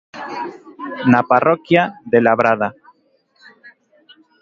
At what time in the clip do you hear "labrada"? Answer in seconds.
2.25-2.69